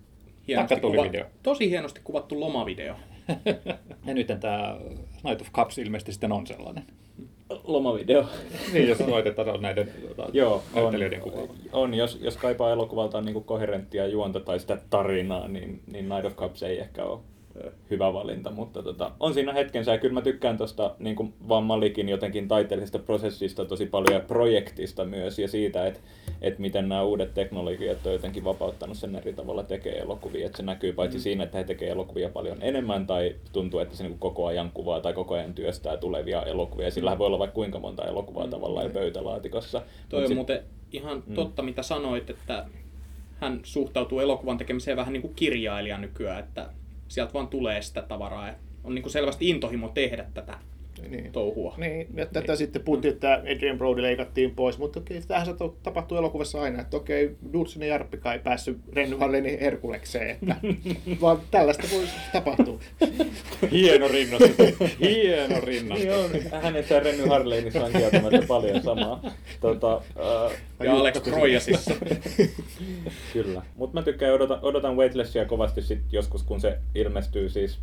hienosti, 0.48 0.80
kuva, 0.80 1.06
tosi 1.42 1.70
hienosti 1.70 2.00
kuvattu 2.04 2.40
lomavideo. 2.40 2.94
ja 4.06 4.14
nyt 4.14 4.26
tämä 4.40 4.76
Night 5.24 5.40
of 5.40 5.52
Cups 5.52 5.78
ilmeisesti 5.78 6.12
sitten 6.12 6.32
on 6.32 6.46
sellainen. 6.46 6.84
Lomavideo. 7.64 8.26
niin, 8.72 8.88
jos 8.88 9.00
laitetaan 9.00 9.62
näiden 9.62 9.90
Joo, 10.32 10.62
on, 10.74 10.94
on, 11.72 11.94
jos, 11.94 12.18
jos 12.20 12.36
kaipaa 12.36 12.72
elokuvalta 12.72 13.20
niin 13.20 13.44
koherenttia 13.44 14.06
juonta 14.06 14.40
tai 14.40 14.60
sitä 14.60 14.78
tarinaa, 14.90 15.48
niin, 15.48 15.82
niin 15.92 16.08
Night 16.08 16.24
of 16.24 16.36
Cups 16.36 16.62
ei 16.62 16.78
ehkä 16.78 17.04
ole 17.04 17.20
hyvä 17.90 18.12
valinta, 18.12 18.50
mutta 18.50 18.82
tota, 18.82 19.12
on 19.20 19.34
siinä 19.34 19.52
hetkensä 19.52 19.92
ja 19.92 19.98
kyllä 19.98 20.14
mä 20.14 20.22
tykkään 20.22 20.58
tuosta 20.58 20.94
niin 20.98 21.16
kuin 21.16 21.34
vaan 21.48 21.64
Malikin 21.64 22.08
jotenkin 22.08 22.48
taiteellisesta 22.48 22.98
prosessista 22.98 23.64
tosi 23.64 23.86
paljon 23.86 24.14
ja 24.14 24.26
projektista 24.26 25.04
myös 25.04 25.38
ja 25.38 25.48
siitä, 25.48 25.86
että, 25.86 26.00
että 26.42 26.60
miten 26.60 26.88
nämä 26.88 27.02
uudet 27.02 27.34
teknologiat 27.34 28.06
on 28.06 28.12
jotenkin 28.12 28.44
vapauttanut 28.44 28.96
sen 28.96 29.16
eri 29.16 29.32
tavalla 29.32 29.62
tekee 29.62 29.98
elokuvia, 29.98 30.46
että 30.46 30.56
se 30.56 30.62
näkyy 30.62 30.92
paitsi 30.92 31.18
mm. 31.18 31.22
siinä, 31.22 31.44
että 31.44 31.58
he 31.58 31.64
tekee 31.64 31.90
elokuvia 31.90 32.28
paljon 32.28 32.58
enemmän 32.60 33.06
tai 33.06 33.36
tuntuu, 33.52 33.80
että 33.80 33.96
se 33.96 34.04
niin 34.04 34.18
koko 34.18 34.46
ajan 34.46 34.70
kuvaa 34.74 35.00
tai 35.00 35.12
koko 35.12 35.34
ajan 35.34 35.54
työstää 35.54 35.96
tulevia 35.96 36.42
elokuvia 36.42 36.86
ja 36.86 36.90
sillä 36.90 37.18
voi 37.18 37.26
olla 37.26 37.38
vaikka 37.38 37.54
kuinka 37.54 37.78
monta 37.78 38.04
elokuvaa 38.04 38.44
mm. 38.44 38.50
tavallaan 38.50 38.90
pöytälaatikossa. 38.90 39.82
Toi 40.08 40.20
on 40.20 40.28
sit... 40.28 40.36
muuten 40.36 40.62
ihan 40.92 41.22
mm. 41.26 41.34
totta, 41.34 41.62
mitä 41.62 41.82
sanoit, 41.82 42.30
että 42.30 42.66
hän 43.40 43.60
suhtautuu 43.62 44.20
elokuvan 44.20 44.58
tekemiseen 44.58 44.96
vähän 44.96 45.12
niin 45.12 45.22
kuin 45.22 45.34
kirjailija 45.34 45.98
nykyään, 45.98 46.40
että 46.44 46.70
sieltä 47.08 47.32
vaan 47.32 47.48
tulee 47.48 47.82
sitä 47.82 48.02
tavaraa. 48.02 48.48
Ja 48.48 48.54
on 48.84 48.94
niin 48.94 49.02
kuin 49.02 49.12
selvästi 49.12 49.48
intohimo 49.48 49.88
tehdä 49.88 50.26
tätä 50.34 50.58
niin. 51.08 51.32
touhua. 51.32 51.74
Niin, 51.76 52.06
ja 52.14 52.26
tätä 52.26 52.52
niin. 52.52 52.56
sitten 52.56 52.82
puhuttiin, 52.82 53.14
että 53.14 53.32
Adrian 53.32 53.78
Brody 53.78 54.02
leikattiin 54.02 54.54
pois, 54.54 54.78
mutta 54.78 55.00
okei, 55.00 55.20
tähän 55.28 55.46
se 55.46 55.52
tapahtuu 55.82 56.18
elokuvassa 56.18 56.60
aina, 56.60 56.80
että 56.80 56.96
okei, 56.96 57.36
Dudson 57.52 57.82
ja 57.82 57.88
Jarppika 57.88 58.32
ei 58.32 58.38
päässyt 58.38 58.78
Renny 58.92 59.16
Harlinin 59.16 59.60
Herkulekseen, 59.60 60.30
että 60.30 60.56
vaan 61.20 61.40
tällaista 61.50 61.86
voi 61.92 62.04
tapahtua. 62.32 62.78
Hieno 63.72 64.08
rinnastus, 64.08 64.56
hieno 65.00 65.60
rinnastus. 65.60 66.32
niin 66.32 66.50
hänet 66.62 66.90
ja 66.90 67.00
Renny 67.00 67.26
Harlinissa 67.26 67.84
on 67.84 67.92
kieltämättä 67.92 68.42
paljon 68.48 68.82
samaa. 68.82 69.22
Tota, 69.60 69.96
uh, 69.96 70.52
ja 70.84 70.94
Alex 70.94 71.22
Troyasissa. 71.22 71.94
Kyllä, 73.32 73.62
mutta 73.76 73.94
mä 74.00 74.02
tykkään, 74.02 74.34
odotan, 74.34 74.58
odotan 74.62 74.96
Weightlessia 74.96 75.44
kovasti 75.44 75.82
sit 75.82 76.00
joskus, 76.12 76.42
kun 76.42 76.60
se 76.60 76.78
ilmestyy 76.94 77.48
siis 77.48 77.78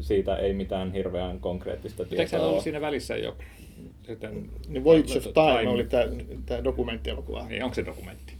siitä 0.00 0.36
ei 0.36 0.52
mitään 0.52 0.92
hirveän 0.92 1.40
konkreettista 1.40 2.04
tietoa 2.04 2.20
Eikö 2.20 2.30
se 2.30 2.38
ollut 2.38 2.62
siinä 2.62 2.80
välissä 2.80 3.16
jo? 3.16 3.36
Sitten, 4.06 4.50
niin 4.68 4.84
Voyage 4.84 5.18
of 5.18 5.22
Time, 5.22 5.58
time. 5.58 5.68
oli 5.68 5.86
tämä 6.46 6.64
dokumenttielokuva. 6.64 7.46
Niin, 7.48 7.64
onko 7.64 7.74
se 7.74 7.86
dokumentti? 7.86 8.32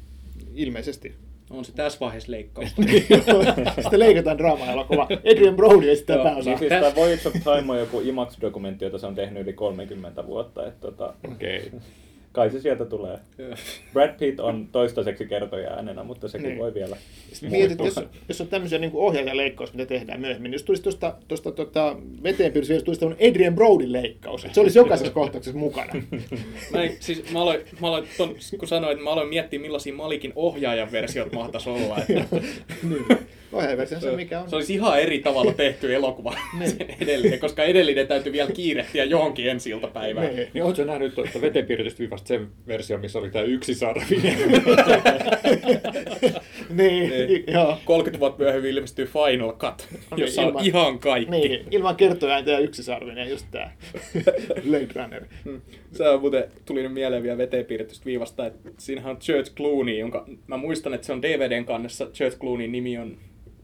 Ilmeisesti. 0.55 1.15
On 1.51 1.65
se 1.65 1.73
tässä 1.73 2.01
vaiheessa 2.01 2.33
leikkaus. 2.33 2.69
Sitten 3.83 3.99
leikataan 3.99 4.39
draama-elokuva. 4.39 5.09
Adrian 5.33 5.57
Brody 5.57 5.91
esittää 5.91 6.17
pääosaa. 6.17 6.45
Niin 6.45 6.59
siis 6.59 6.69
tämä 6.69 6.95
Voyage 6.95 7.29
of 7.29 7.35
Time 7.35 7.73
on 7.73 7.79
joku 7.79 8.01
IMAX-dokumentti, 8.01 8.85
jota 8.85 8.99
se 8.99 9.07
on 9.07 9.15
tehnyt 9.15 9.43
yli 9.43 9.53
30 9.53 10.27
vuotta. 10.27 10.67
Että 10.67 10.81
tota, 10.81 11.15
Okei. 11.33 11.67
Okay. 11.67 11.81
Kai 12.37 12.51
se 12.51 12.61
sieltä 12.61 12.85
tulee. 12.85 13.19
Brad 13.93 14.19
Pitt 14.19 14.41
on 14.41 14.69
toistaiseksi 14.73 15.27
kertoja 15.27 15.71
äänenä, 15.71 16.05
mutta 16.05 16.29
sekin 16.29 16.49
niin. 16.49 16.59
voi 16.59 16.75
vielä 16.75 16.97
Mietit, 17.51 17.79
jos, 17.79 18.01
jos 18.29 18.41
on 18.41 18.47
tämmöisiä 18.47 18.79
niin 18.79 18.91
ohjaajaleikkaus, 18.95 19.73
mitä 19.73 19.87
tehdään 19.87 20.21
myöhemmin, 20.21 20.51
niin 20.51 20.55
jos 20.55 20.63
tulisi 20.63 20.83
tuosta, 20.83 21.15
tuosta 21.29 21.53
tuota, 21.53 21.97
veteen 22.23 22.53
piirissä, 22.53 22.75
jos 22.75 22.83
tulisi 22.83 23.01
tämmöinen 23.01 23.31
Adrian 23.31 23.55
Brody 23.55 23.93
leikkaus, 23.93 24.45
että 24.45 24.55
se 24.55 24.61
olisi 24.61 24.79
jokaisessa 24.79 25.13
kohtauksessa 25.21 25.59
mukana. 25.59 25.93
mä, 26.73 26.83
en, 26.83 26.97
siis, 27.01 27.33
mä 27.33 27.43
aloin, 27.43 27.61
mä 27.81 27.87
aloin 27.87 28.09
ton, 28.17 28.35
kun 28.59 28.69
sanoin, 28.69 28.93
että 28.93 29.05
mä 29.05 29.11
aloin 29.11 29.29
miettiä, 29.29 29.59
millaisia 29.59 29.95
Malikin 29.95 30.33
ohjaajan 30.35 30.93
versiot 30.93 31.33
mahtaisi 31.33 31.71
olla. 31.71 31.99
Että... 31.99 32.37
niin. 32.83 33.05
Ohjaajaversio 33.53 34.01
se 34.01 34.17
mikä 34.17 34.41
on. 34.41 34.51
Se 34.51 34.57
olisi 34.57 34.75
ihan 34.75 35.01
eri 35.01 35.19
tavalla 35.19 35.53
tehty 35.53 35.95
elokuva 35.95 36.35
niin. 36.59 36.77
edellinen, 37.01 37.39
koska 37.39 37.65
edellinen 37.65 38.07
täytyy 38.07 38.33
vielä 38.33 38.51
kiirehtiä 38.51 39.05
johonkin 39.05 39.51
ensi 39.51 39.71
iltapäivään. 39.71 40.37
Niin, 40.37 40.49
niin 40.55 40.65
oletko 40.65 40.85
nähnyt 40.85 41.15
tuota 41.15 41.41
vetenpiirretystä 41.41 41.99
vivasta 41.99 42.29
sen 42.29 42.49
versio, 42.67 42.99
missä 42.99 43.19
oli 43.19 43.31
tämä 43.31 43.45
yksisarvinen? 43.45 44.37
niin, 46.79 47.11
niin, 47.11 47.45
joo. 47.47 47.79
30 47.85 48.21
vuotta 48.21 48.43
myöhemmin 48.43 48.71
ilmestyy 48.71 49.07
Final 49.07 49.53
Cut, 49.53 49.89
no, 50.11 50.17
jossa 50.17 50.43
ilman, 50.43 50.57
on 50.57 50.67
ihan 50.67 50.99
kaikki. 50.99 51.31
Niin, 51.31 51.67
ilman 51.71 51.97
kertoja 51.97 52.39
ja 52.39 52.59
yksisarvinen, 52.59 53.31
just 53.31 53.47
tämä 53.51 53.71
Blade 54.69 54.89
Runner. 54.95 55.25
Hmm. 55.45 55.61
Se 55.93 56.09
on 56.09 56.21
muuten, 56.21 56.45
tuli 56.65 56.83
nyt 56.83 56.93
mieleen 56.93 57.23
vielä 57.23 57.39
vetenpiirretystä 57.39 58.07
viivasta, 58.07 58.47
että 58.47 58.71
siinähän 58.79 59.11
on 59.11 59.19
Church 59.19 59.55
Clooney, 59.55 59.99
jonka 59.99 60.27
mä 60.47 60.57
muistan, 60.57 60.95
että 60.95 61.07
se 61.07 61.13
on 61.13 61.23
DVDn 61.23 61.65
kannessa, 61.65 62.07
Church 62.07 62.39
Clooneyn 62.39 62.73
nimi 62.73 62.99
on 62.99 63.17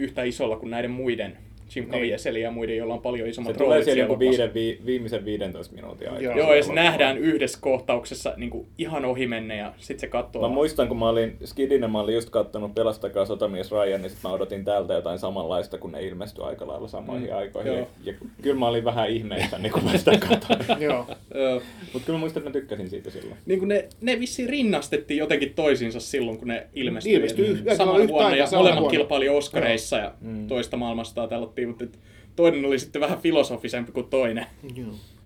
yhtä 0.02 0.22
isolla 0.22 0.56
kuin 0.56 0.70
näiden 0.70 0.90
muiden 0.90 1.38
Jim 1.76 1.86
Caviezelin 1.90 2.42
ja 2.42 2.50
muiden, 2.50 2.76
joilla 2.76 2.94
on 2.94 3.00
paljon 3.02 3.28
isommat 3.28 3.52
Se 3.54 3.58
tulee 3.58 3.82
siellä 3.82 4.02
joku 4.02 4.18
viiden, 4.18 4.54
vi, 4.54 4.78
viimeisen 4.86 5.24
15 5.24 5.74
minuutin 5.74 6.08
aikana. 6.08 6.24
Joo. 6.24 6.38
Joo, 6.38 6.54
ja 6.54 6.62
se 6.62 6.72
nähdään 6.72 7.18
yhdessä 7.18 7.58
kohtauksessa 7.60 8.34
niin 8.36 8.50
kuin 8.50 8.66
ihan 8.78 9.04
ohi 9.04 9.26
menne 9.26 9.56
ja 9.56 9.72
sitten 9.78 10.00
se 10.00 10.06
katsoo. 10.06 10.42
Mä 10.42 10.48
muistan, 10.54 10.88
kun 10.88 10.98
mä 10.98 11.08
olin 11.08 11.36
Skidinä, 11.44 11.88
mä 11.88 12.00
olin 12.00 12.14
just 12.14 12.30
kattonut 12.30 12.74
Pelastakaa 12.74 13.24
sotamies 13.24 13.70
Ryan, 13.72 14.02
niin 14.02 14.10
sit 14.10 14.18
mä 14.24 14.30
odotin 14.32 14.64
täältä 14.64 14.94
jotain 14.94 15.18
samanlaista, 15.18 15.78
kun 15.78 15.92
ne 15.92 16.02
ilmestyi 16.02 16.44
aika 16.44 16.66
lailla 16.66 16.88
samoihin 16.88 17.28
Mm, 17.30 17.36
aikoihin. 17.36 17.72
joo. 17.72 17.88
Ja 18.04 18.12
kyllä 18.42 18.56
mä 18.58 18.68
olin 18.68 18.84
vähän 18.84 19.10
ihmeessä, 19.10 19.58
niin 19.58 19.72
kun 19.72 19.84
mä 19.84 19.98
sitä 19.98 20.18
katsoin. 20.28 20.82
Joo. 20.82 21.06
Joo. 21.34 21.62
Mutta 21.92 22.06
kyllä 22.06 22.16
mä 22.16 22.20
muistan, 22.20 22.40
että 22.40 22.50
mä 22.50 22.52
tykkäsin 22.52 22.88
siitä 22.90 23.10
silloin. 23.10 23.36
niin 23.46 23.58
kuin 23.58 23.68
ne, 23.68 23.88
ne 24.00 24.20
vissiin 24.20 24.48
rinnastettiin 24.48 25.18
jotenkin 25.18 25.52
toisiinsa 25.54 26.00
silloin, 26.00 26.38
kun 26.38 26.48
ne 26.48 26.66
ilmestyi. 26.74 27.12
Ilmestyi 27.14 27.62
samana 27.76 28.08
vuonna 28.08 28.28
aikaa, 28.28 28.36
ja 28.36 28.58
molemmat 28.58 28.90
kilpaili 28.90 29.28
Oscareissa 29.28 29.96
ja 29.96 30.12
Mm. 30.20 30.46
toista 30.48 30.76
maailmasta 30.76 31.26
tällattiin, 31.28 31.61
mutta 31.66 31.84
toinen 32.36 32.64
oli 32.64 32.78
sitten 32.78 33.00
vähän 33.02 33.18
filosofisempi 33.18 33.92
kuin 33.92 34.06
toinen. 34.06 34.46
Joo. 34.74 34.94